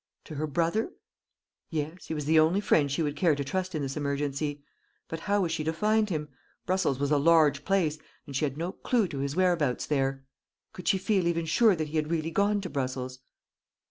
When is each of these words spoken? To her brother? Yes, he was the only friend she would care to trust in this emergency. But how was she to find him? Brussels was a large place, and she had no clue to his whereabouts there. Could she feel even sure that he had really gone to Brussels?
To 0.23 0.33
her 0.33 0.47
brother? 0.47 0.91
Yes, 1.69 2.07
he 2.07 2.15
was 2.15 2.25
the 2.25 2.39
only 2.39 2.59
friend 2.59 2.91
she 2.91 3.03
would 3.03 3.15
care 3.15 3.35
to 3.35 3.43
trust 3.43 3.75
in 3.75 3.83
this 3.83 3.95
emergency. 3.95 4.63
But 5.07 5.19
how 5.19 5.41
was 5.41 5.51
she 5.51 5.63
to 5.63 5.71
find 5.71 6.09
him? 6.09 6.29
Brussels 6.65 6.97
was 6.97 7.11
a 7.11 7.19
large 7.19 7.63
place, 7.63 7.99
and 8.25 8.35
she 8.35 8.45
had 8.45 8.57
no 8.57 8.71
clue 8.71 9.07
to 9.09 9.19
his 9.19 9.35
whereabouts 9.35 9.85
there. 9.85 10.25
Could 10.73 10.87
she 10.87 10.97
feel 10.97 11.27
even 11.27 11.45
sure 11.45 11.75
that 11.75 11.89
he 11.89 11.97
had 11.97 12.09
really 12.09 12.31
gone 12.31 12.61
to 12.61 12.69
Brussels? 12.71 13.19